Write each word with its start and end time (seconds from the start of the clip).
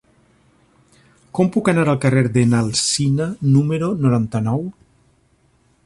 Com 1.39 1.51
puc 1.57 1.69
anar 1.73 1.83
al 1.91 1.99
carrer 2.05 2.23
de 2.39 2.45
n'Alsina 2.55 3.29
número 3.53 3.93
noranta-nou? 4.07 4.69